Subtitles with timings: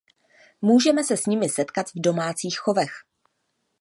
[0.61, 2.91] Můžeme se s nimi setkat v domácích chovech.